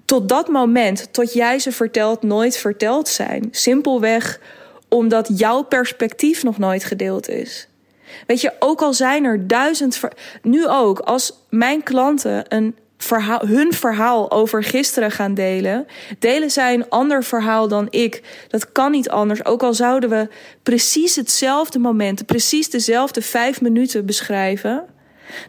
[0.06, 3.48] tot dat moment, tot jij ze vertelt, nooit verteld zijn.
[3.52, 4.40] Simpelweg
[4.88, 7.68] omdat jouw perspectief nog nooit gedeeld is.
[8.28, 10.00] Weet je, ook al zijn er duizend.
[10.42, 15.86] Nu ook, als mijn klanten een verhaal, hun verhaal over gisteren gaan delen,
[16.20, 18.24] delen zij een ander verhaal dan ik.
[18.48, 19.46] Dat kan niet anders.
[19.46, 20.28] Ook al zouden we
[20.64, 24.86] precies hetzelfde moment, precies dezelfde vijf minuten beschrijven.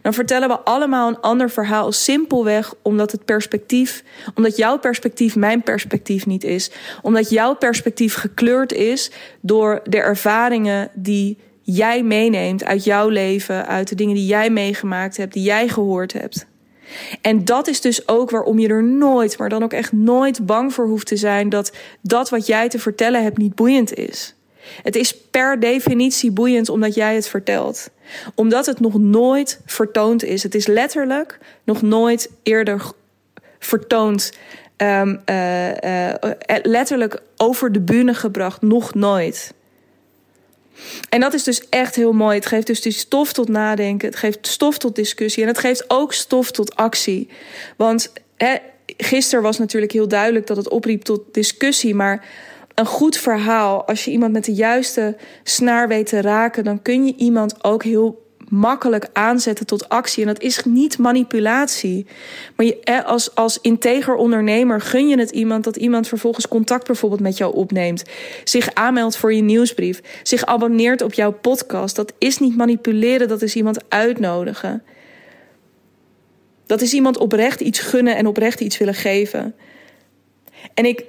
[0.01, 1.91] Dan vertellen we allemaal een ander verhaal.
[1.91, 4.03] Simpelweg omdat het perspectief,
[4.35, 6.71] omdat jouw perspectief mijn perspectief niet is.
[7.01, 13.89] Omdat jouw perspectief gekleurd is door de ervaringen die jij meeneemt uit jouw leven, uit
[13.89, 16.45] de dingen die jij meegemaakt hebt, die jij gehoord hebt.
[17.21, 20.73] En dat is dus ook waarom je er nooit, maar dan ook echt nooit bang
[20.73, 24.35] voor hoeft te zijn dat dat wat jij te vertellen hebt niet boeiend is.
[24.83, 27.89] Het is per definitie boeiend omdat jij het vertelt.
[28.35, 30.43] Omdat het nog nooit vertoond is.
[30.43, 32.81] Het is letterlijk nog nooit eerder
[33.59, 34.31] vertoond.
[34.77, 35.21] Um,
[36.61, 39.53] letterlijk over de bühne gebracht, nog nooit.
[41.09, 42.35] En dat is dus echt heel mooi.
[42.35, 44.07] Het geeft dus die stof tot nadenken.
[44.07, 45.43] Het geeft stof tot discussie.
[45.43, 47.29] En het geeft ook stof tot actie.
[47.77, 48.55] Want hè,
[48.97, 51.95] gisteren was natuurlijk heel duidelijk dat het opriep tot discussie.
[51.95, 52.25] Maar
[52.81, 57.05] een goed verhaal, als je iemand met de juiste snaar weet te raken, dan kun
[57.05, 60.21] je iemand ook heel makkelijk aanzetten tot actie.
[60.21, 62.05] En dat is niet manipulatie.
[62.55, 67.21] Maar je, als, als integer ondernemer gun je het iemand dat iemand vervolgens contact bijvoorbeeld
[67.21, 68.03] met jou opneemt.
[68.43, 70.01] Zich aanmeldt voor je nieuwsbrief.
[70.23, 71.95] Zich abonneert op jouw podcast.
[71.95, 74.83] Dat is niet manipuleren, dat is iemand uitnodigen.
[76.65, 79.55] Dat is iemand oprecht iets gunnen en oprecht iets willen geven.
[80.73, 81.05] En ik,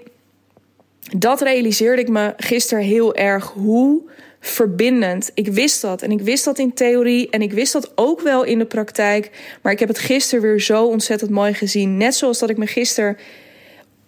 [1.16, 4.02] dat realiseerde ik me gisteren heel erg hoe
[4.40, 5.30] verbindend.
[5.34, 6.02] Ik wist dat.
[6.02, 7.30] En ik wist dat in theorie.
[7.30, 9.30] En ik wist dat ook wel in de praktijk.
[9.62, 11.96] Maar ik heb het gisteren weer zo ontzettend mooi gezien.
[11.96, 13.16] Net zoals dat ik me gisteren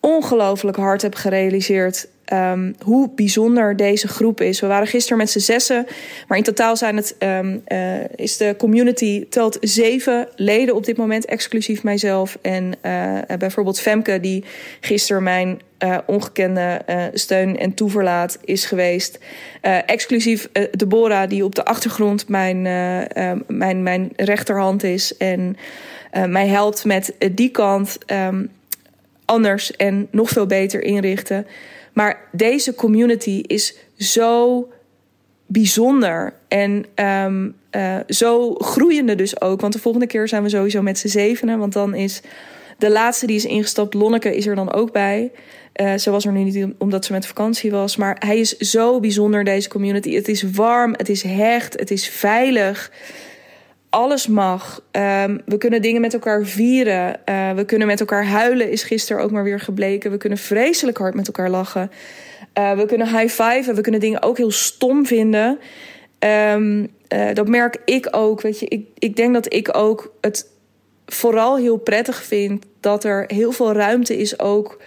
[0.01, 2.09] ongelooflijk hard heb gerealiseerd.
[2.33, 4.61] Um, hoe bijzonder deze groep is.
[4.61, 5.87] We waren gisteren met z'n zessen,
[6.29, 10.97] maar in totaal zijn het, um, uh, is de community telt zeven leden op dit
[10.97, 12.39] moment, exclusief mijzelf.
[12.43, 14.45] En uh, bijvoorbeeld Femke, die
[14.81, 16.81] gisteren mijn uh, ongekende
[17.15, 19.19] steun en toeverlaat is geweest.
[19.87, 22.63] exclusief Deborah, die op de achtergrond mijn,
[23.47, 25.57] mijn, mijn rechterhand is en
[26.29, 28.51] mij helpt met die kant um,
[29.25, 31.47] anders en nog veel beter inrichten.
[31.93, 34.69] Maar deze community is zo
[35.47, 39.61] bijzonder en uh, zo groeiende dus ook.
[39.61, 41.59] Want de volgende keer zijn we sowieso met z'n zevenen.
[41.59, 42.21] Want dan is
[42.79, 45.33] de laatste die is ingestapt, Lonneke, is er dan ook bij.
[45.81, 47.97] Uh, ze was er nu niet omdat ze met vakantie was.
[47.97, 50.15] Maar hij is zo bijzonder, deze community.
[50.15, 52.91] Het is warm, het is hecht, het is veilig
[53.95, 54.83] alles mag.
[54.93, 57.21] Um, we kunnen dingen met elkaar vieren.
[57.29, 60.11] Uh, we kunnen met elkaar huilen, is gisteren ook maar weer gebleken.
[60.11, 61.91] We kunnen vreselijk hard met elkaar lachen.
[62.59, 63.75] Uh, we kunnen high-fiven.
[63.75, 65.59] We kunnen dingen ook heel stom vinden.
[66.25, 66.85] Uh,
[67.33, 68.41] dat merk ik ook.
[68.41, 70.47] Weet je, ik, ik denk dat ik ook het
[71.07, 74.79] vooral heel prettig vind dat er heel veel ruimte is ook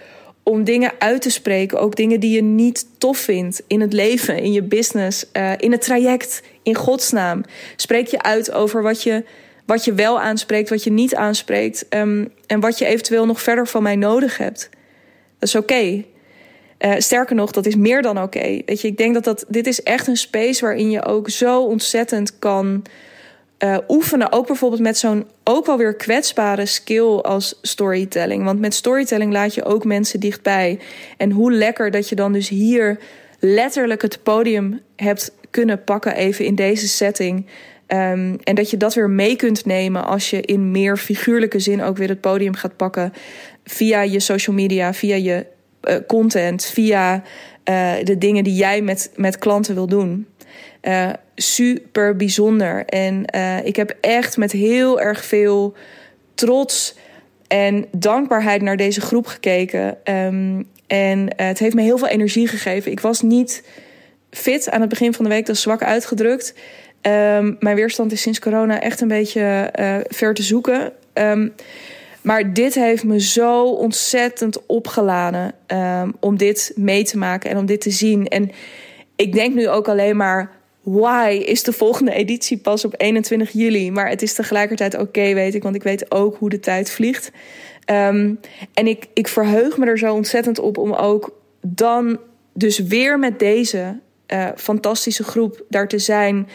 [0.42, 1.80] om dingen uit te spreken.
[1.80, 5.72] Ook dingen die je niet tof vindt in het leven, in je business, uh, in
[5.72, 7.42] het traject, in godsnaam.
[7.76, 9.24] Spreek je uit over wat je,
[9.66, 11.86] wat je wel aanspreekt, wat je niet aanspreekt.
[11.90, 14.70] Um, en wat je eventueel nog verder van mij nodig hebt.
[15.38, 16.04] Dat is oké.
[16.78, 18.60] Uh, sterker nog, dat is meer dan oké.
[18.64, 21.62] Weet je, ik denk dat, dat dit is echt een space waarin je ook zo
[21.62, 22.82] ontzettend kan
[23.64, 24.32] uh, oefenen.
[24.32, 28.44] Ook bijvoorbeeld met zo'n ook wel weer kwetsbare skill als storytelling.
[28.44, 30.78] Want met storytelling laat je ook mensen dichtbij.
[31.16, 32.98] En hoe lekker dat je dan dus hier
[33.38, 37.46] letterlijk het podium hebt kunnen pakken, even in deze setting.
[37.86, 41.82] Um, en dat je dat weer mee kunt nemen als je in meer figuurlijke zin
[41.82, 43.12] ook weer het podium gaat pakken.
[43.64, 45.46] Via je social media, via je
[45.82, 47.22] uh, content, via
[47.70, 50.26] uh, de dingen die jij met, met klanten wil doen.
[50.88, 52.84] Uh, super bijzonder.
[52.84, 55.74] En uh, ik heb echt met heel erg veel
[56.34, 56.94] trots
[57.46, 59.96] en dankbaarheid naar deze groep gekeken.
[60.04, 62.90] Um, en uh, het heeft me heel veel energie gegeven.
[62.90, 63.64] Ik was niet
[64.30, 66.54] fit aan het begin van de week, dat is zwak uitgedrukt.
[67.02, 69.70] Um, mijn weerstand is sinds corona echt een beetje
[70.08, 70.92] ver te zoeken.
[71.14, 71.54] Um,
[72.22, 75.54] maar dit heeft me zo ontzettend opgeladen
[76.20, 78.28] om dit mee te maken en om dit te zien.
[78.28, 78.50] En
[79.16, 80.56] ik denk nu ook alleen maar
[80.90, 83.90] why is de volgende editie pas op 21 juli.
[83.90, 87.30] Maar het is tegelijkertijd oké, weet ik, want ik weet ook hoe de tijd vliegt.
[87.90, 88.40] Um,
[88.74, 92.18] en ik, ik verheug me er zo ontzettend op om ook dan
[92.52, 93.98] dus weer met deze
[94.32, 96.48] uh, fantastische groep daar te zijn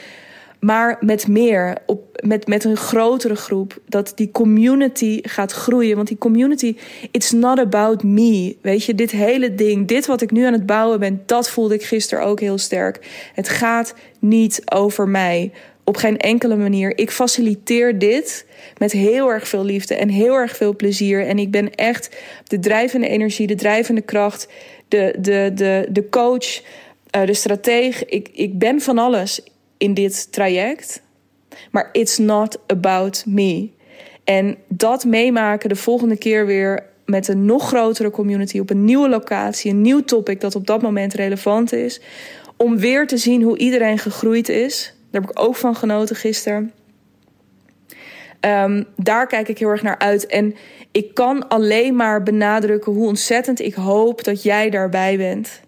[0.64, 3.80] maar met meer, op, met, met een grotere groep.
[3.88, 5.96] Dat die community gaat groeien.
[5.96, 6.76] Want die community,
[7.12, 8.56] it's not about me.
[8.62, 11.74] Weet je, dit hele ding, dit wat ik nu aan het bouwen ben, dat voelde
[11.74, 13.08] ik gisteren ook heel sterk.
[13.34, 15.52] Het gaat niet over mij.
[15.84, 16.98] Op geen enkele manier.
[16.98, 18.46] Ik faciliteer dit
[18.78, 21.28] met heel erg veel liefde en heel erg veel plezier.
[21.28, 22.10] En ik ben echt
[22.44, 24.48] de drijvende energie, de drijvende kracht,
[24.88, 26.62] de, de, de, de coach,
[27.16, 28.06] uh, de strateeg.
[28.06, 29.42] Ik, ik ben van alles
[29.84, 31.02] in dit traject.
[31.72, 33.70] Maar it's not about me.
[34.24, 39.10] En dat meemaken de volgende keer weer met een nog grotere community op een nieuwe
[39.10, 42.02] locatie, een nieuw topic dat op dat moment relevant is.
[42.58, 44.96] Om weer te zien hoe iedereen gegroeid is.
[45.12, 46.72] Daar heb ik ook van genoten gisteren.
[48.40, 50.26] Um, daar kijk ik heel erg naar uit.
[50.26, 50.56] En
[50.92, 55.62] ik kan alleen maar benadrukken hoe ontzettend ik hoop dat jij daarbij bent.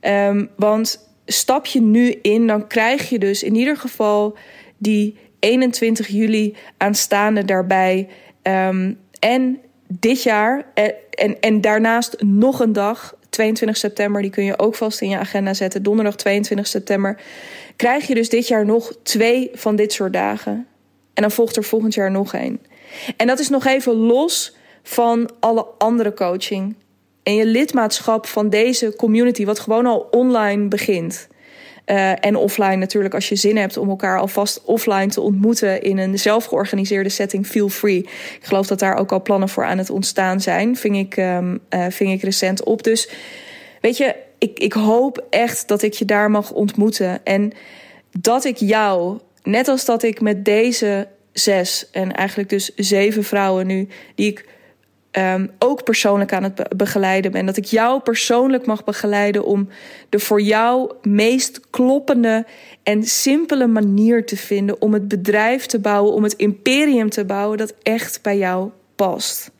[0.00, 4.36] Um, want stap je nu in, dan krijg je dus in ieder geval
[4.78, 8.08] die 21 juli aanstaande daarbij.
[8.42, 9.58] Um, en
[9.88, 14.74] dit jaar en, en, en daarnaast nog een dag, 22 september, die kun je ook
[14.74, 15.82] vast in je agenda zetten.
[15.82, 17.20] Donderdag 22 september.
[17.76, 20.66] Krijg je dus dit jaar nog twee van dit soort dagen.
[21.14, 22.60] En dan volgt er volgend jaar nog één.
[23.16, 26.74] En dat is nog even los van alle andere coaching.
[27.26, 31.28] En je lidmaatschap van deze community, wat gewoon al online begint.
[31.86, 35.98] Uh, en offline natuurlijk, als je zin hebt om elkaar alvast offline te ontmoeten in
[35.98, 37.98] een zelfgeorganiseerde setting, feel free.
[37.98, 40.76] Ik geloof dat daar ook al plannen voor aan het ontstaan zijn.
[40.76, 42.82] Ving ik, um, uh, ving ik recent op.
[42.82, 43.10] Dus
[43.80, 47.24] weet je, ik, ik hoop echt dat ik je daar mag ontmoeten.
[47.24, 47.52] En
[48.18, 53.66] dat ik jou, net als dat ik met deze zes en eigenlijk dus zeven vrouwen
[53.66, 54.44] nu, die ik
[55.18, 57.46] um, ook persoonlijk aan het begeleiden ben.
[57.46, 59.68] Dat ik jou persoonlijk mag begeleiden om
[60.08, 62.46] de voor jou meest kloppende
[62.82, 67.58] en simpele manier te vinden om het bedrijf te bouwen, om het imperium te bouwen
[67.58, 69.50] dat echt bij jou past.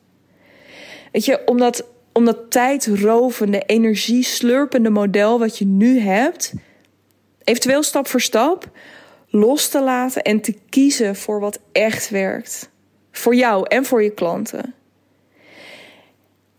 [1.11, 6.53] Weet je, omdat om dat tijdrovende, energieslurpende model wat je nu hebt,
[7.43, 8.69] eventueel stap voor stap,
[9.29, 12.69] los te laten en te kiezen voor wat echt werkt.
[13.11, 14.73] Voor jou en voor je klanten.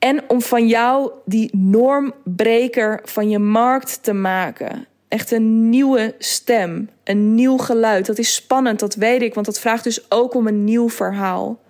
[0.09, 4.87] En om van jou die normbreker van je markt te maken.
[5.09, 8.07] Echt een nieuwe stem, een nieuw geluid.
[8.07, 11.61] Dat is spannend, dat weet ik, want dat vraagt dus ook om een nieuw verhaal.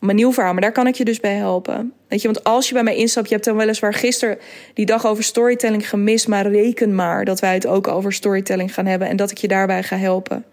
[0.00, 1.92] Om een nieuw verhaal, maar daar kan ik je dus bij helpen.
[2.08, 4.38] Weet je, want als je bij mij instapt, je hebt dan weliswaar gisteren
[4.74, 8.86] die dag over storytelling gemist, maar reken maar dat wij het ook over storytelling gaan
[8.86, 10.44] hebben en dat ik je daarbij ga helpen.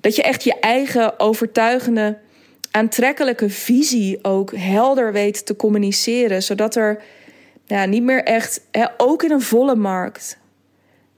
[0.00, 2.18] Dat je echt je eigen overtuigende
[2.76, 6.42] aantrekkelijke visie ook helder weet te communiceren.
[6.42, 7.02] Zodat er
[7.64, 10.38] ja, niet meer echt, hè, ook in een volle markt,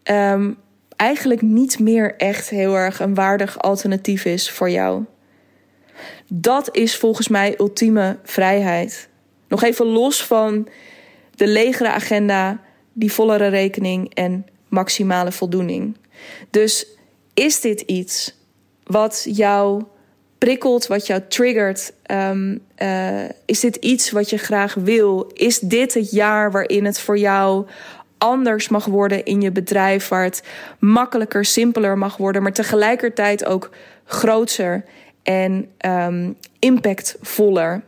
[0.04, 0.56] um,
[0.96, 5.04] eigenlijk niet meer echt heel erg een waardig alternatief is voor jou.
[6.28, 9.08] Dat is volgens mij ultieme vrijheid.
[9.48, 10.68] Nog even los van
[11.34, 12.60] de legere agenda,
[12.92, 15.96] die vollere rekening en maximale voldoening.
[16.50, 16.86] Dus
[17.34, 18.34] is dit iets
[18.84, 19.84] wat jou
[20.38, 21.92] prikkelt, wat jou triggert?
[22.11, 25.31] Um, uh, is dit iets wat je graag wil?
[25.35, 27.66] Is dit het jaar waarin het voor jou
[28.18, 30.42] anders mag worden in je bedrijf, waar het
[30.79, 33.70] makkelijker, simpeler mag worden, maar tegelijkertijd ook
[34.05, 34.85] groter
[35.22, 37.83] en um, impactvoller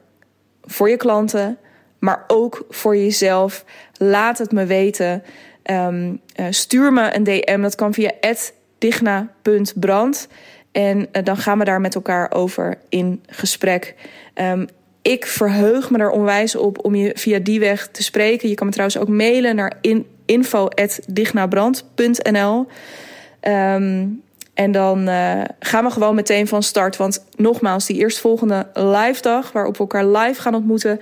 [0.62, 1.58] voor je klanten,
[1.98, 3.64] maar ook voor jezelf?
[3.96, 5.22] Laat het me weten.
[5.70, 7.60] Um, uh, stuur me een DM.
[7.62, 8.12] Dat kan via
[8.78, 10.28] digna.brand.
[10.78, 13.94] En uh, dan gaan we daar met elkaar over in gesprek.
[14.34, 14.66] Um,
[15.02, 18.48] ik verheug me er onwijs op om je via die weg te spreken.
[18.48, 22.66] Je kan me trouwens ook mailen naar in, info.dignabrand.nl.
[23.40, 24.06] Ehm,
[24.54, 26.96] en dan uh, gaan we gewoon meteen van start.
[26.96, 31.00] Want nogmaals, die eerstvolgende live dag waarop we elkaar live gaan ontmoeten,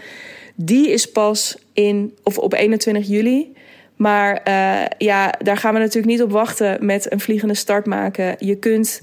[0.54, 3.54] die is pas in of op 21 juli.
[3.96, 8.36] Maar uh, ja, daar gaan we natuurlijk niet op wachten met een vliegende start maken.
[8.38, 9.00] Je kunt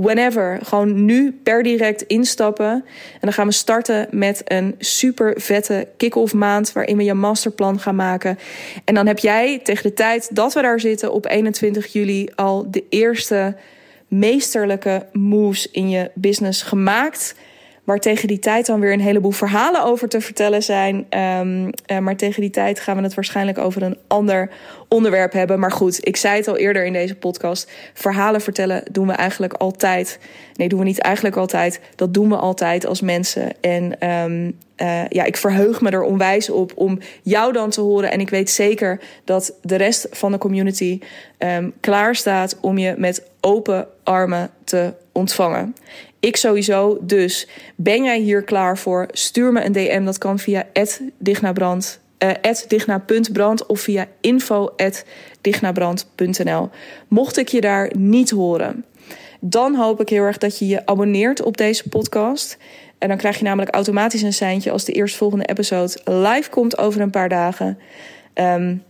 [0.00, 0.58] whenever.
[0.62, 2.72] Gewoon nu per direct instappen.
[3.12, 6.72] En dan gaan we starten met een super vette kick-off maand.
[6.72, 8.38] Waarin we je masterplan gaan maken.
[8.84, 12.70] En dan heb jij tegen de tijd dat we daar zitten op 21 juli al
[12.70, 13.56] de eerste
[14.08, 17.34] meesterlijke moves in je business gemaakt.
[17.86, 21.06] Waar tegen die tijd dan weer een heleboel verhalen over te vertellen zijn.
[21.38, 24.50] Um, uh, maar tegen die tijd gaan we het waarschijnlijk over een ander
[24.88, 25.58] onderwerp hebben.
[25.58, 27.70] Maar goed, ik zei het al eerder in deze podcast.
[27.94, 30.18] Verhalen vertellen doen we eigenlijk altijd.
[30.54, 31.80] Nee, doen we niet eigenlijk altijd.
[31.96, 33.60] Dat doen we altijd als mensen.
[33.60, 38.10] En um, uh, ja, ik verheug me er onwijs op om jou dan te horen.
[38.10, 41.00] En ik weet zeker dat de rest van de community
[41.38, 45.74] um, klaar staat om je met open armen te ontvangen.
[46.20, 46.98] Ik sowieso.
[47.00, 49.08] Dus ben jij hier klaar voor?
[49.10, 50.04] Stuur me een DM.
[50.04, 50.66] Dat kan via
[51.18, 52.00] dignabrand.
[52.18, 52.30] Uh,
[53.66, 56.70] of via info.dignabrand.nl.
[57.08, 58.84] Mocht ik je daar niet horen,
[59.40, 62.58] dan hoop ik heel erg dat je je abonneert op deze podcast.
[62.98, 67.00] En dan krijg je namelijk automatisch een seintje als de eerstvolgende episode live komt over
[67.00, 67.78] een paar dagen.
[68.34, 68.82] Um,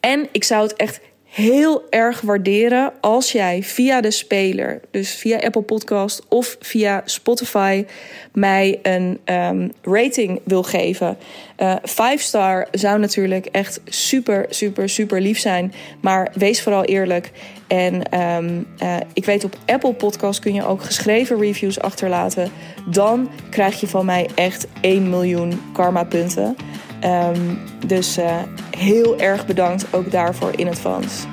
[0.00, 1.00] en ik zou het echt
[1.34, 7.84] heel erg waarderen als jij via de speler, dus via Apple Podcast of via Spotify,
[8.32, 11.16] mij een um, rating wil geven.
[11.58, 15.72] Uh, five star zou natuurlijk echt super, super, super lief zijn.
[16.00, 17.30] Maar wees vooral eerlijk.
[17.66, 22.50] En um, uh, ik weet op Apple Podcast kun je ook geschreven reviews achterlaten.
[22.90, 26.56] Dan krijg je van mij echt 1 miljoen karma punten.
[27.04, 28.36] Um, dus uh,
[28.76, 31.26] heel erg bedankt ook daarvoor in advance.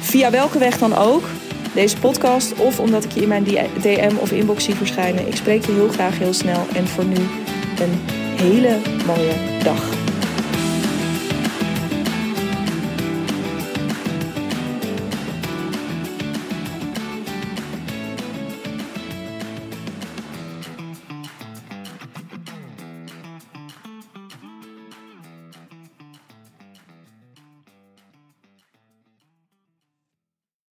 [0.00, 1.22] Via welke weg dan ook,
[1.74, 3.44] deze podcast of omdat ik je in mijn
[3.80, 5.26] DM of inbox zie verschijnen.
[5.26, 7.16] Ik spreek je heel graag heel snel en voor nu
[7.78, 8.00] een
[8.36, 10.09] hele mooie dag.